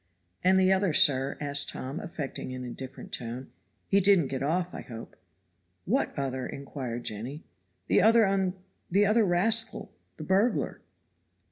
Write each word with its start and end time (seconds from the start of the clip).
"And 0.43 0.59
the 0.59 0.73
other, 0.73 0.93
sir," 0.93 1.37
asked 1.39 1.69
Tom, 1.69 1.99
affecting 1.99 2.51
an 2.55 2.63
indifferent 2.65 3.11
tone, 3.11 3.51
"he 3.87 3.99
didn't 3.99 4.29
get 4.29 4.41
off, 4.41 4.73
I 4.73 4.81
hope?" 4.81 5.15
"What 5.85 6.11
other?" 6.17 6.47
inquired 6.47 7.05
Jenny. 7.05 7.43
"The 7.85 8.01
other 8.01 8.23
unfor 8.23 8.55
the 8.89 9.05
other 9.05 9.23
rascal 9.27 9.91
the 10.17 10.23
burglar." 10.23 10.81